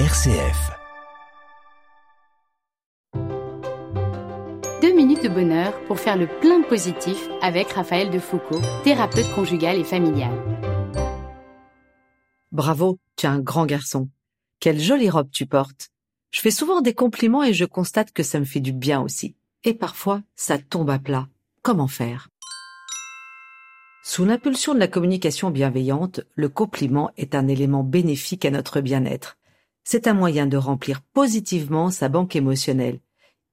[0.00, 0.72] RCF.
[4.82, 9.78] Deux minutes de bonheur pour faire le plein positif avec Raphaël de Foucault, thérapeute conjugal
[9.78, 10.32] et familial.
[12.50, 14.08] Bravo, tu es un grand garçon.
[14.58, 15.90] Quelle jolie robe tu portes.
[16.32, 19.36] Je fais souvent des compliments et je constate que ça me fait du bien aussi.
[19.62, 21.28] Et parfois, ça tombe à plat.
[21.62, 22.30] Comment faire?
[24.02, 29.36] Sous l'impulsion de la communication bienveillante, le compliment est un élément bénéfique à notre bien-être.
[29.84, 33.00] C'est un moyen de remplir positivement sa banque émotionnelle.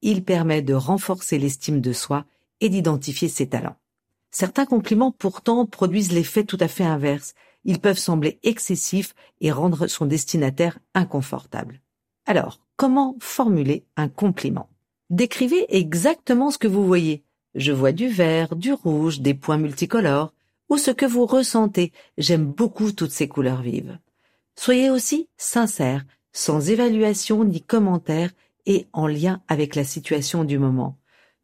[0.02, 2.26] Il permet de renforcer l'estime de soi
[2.62, 3.76] et d'identifier ses talents.
[4.32, 7.34] Certains compliments pourtant produisent l'effet tout à fait inverse.
[7.66, 11.82] Ils peuvent sembler excessifs et rendre son destinataire inconfortable.
[12.26, 14.70] Alors, comment formuler un compliment?
[15.10, 17.26] Décrivez exactement ce que vous voyez.
[17.56, 20.34] Je vois du vert, du rouge, des points multicolores,
[20.70, 21.92] ou ce que vous ressentez.
[22.18, 24.00] J'aime beaucoup toutes ces couleurs vives.
[24.56, 28.32] Soyez aussi sincère, sans évaluation ni commentaire
[28.66, 30.98] et en lien avec la situation du moment.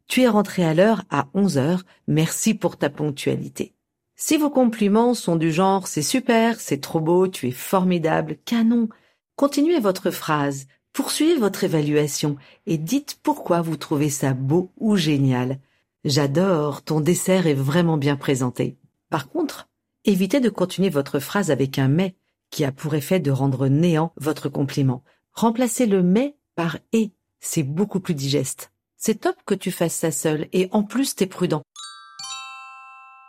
[0.06, 3.74] Tu es rentré à l'heure à 11 heures, merci pour ta ponctualité.
[4.16, 8.88] Si vos compliments sont du genre c'est super, c'est trop beau, tu es formidable, canon,
[9.36, 12.36] continuez votre phrase, poursuivez votre évaluation
[12.66, 15.60] et dites pourquoi vous trouvez ça beau ou génial.
[16.04, 18.76] J'adore, ton dessert est vraiment bien présenté.
[19.10, 19.68] Par contre,
[20.04, 22.14] évitez de continuer votre phrase avec un mais
[22.50, 25.02] qui a pour effet de rendre néant votre compliment.
[25.32, 27.12] Remplacez le mais par et.
[27.40, 28.72] C'est beaucoup plus digeste.
[28.96, 31.62] C'est top que tu fasses ça seul et en plus t'es prudent.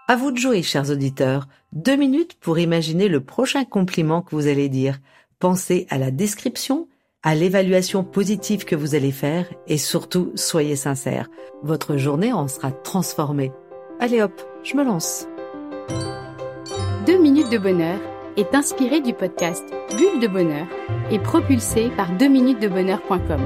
[0.08, 1.48] À vous de jouer, chers auditeurs.
[1.72, 5.00] Deux minutes pour imaginer le prochain compliment que vous allez dire.
[5.38, 6.88] Pensez à la description,
[7.22, 11.30] à l'évaluation positive que vous allez faire et surtout soyez sincère.
[11.62, 13.52] Votre journée en sera transformée.
[14.00, 15.28] Allez hop, je me lance.
[17.06, 18.00] Deux minutes de bonheur
[18.40, 19.66] est inspiré du podcast
[19.98, 20.66] Bulle de bonheur
[21.12, 23.42] et propulsé par 2minutesdebonheur.com.